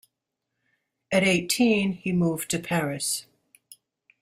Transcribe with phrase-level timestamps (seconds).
[1.11, 3.27] At eighteen he moved to Paris.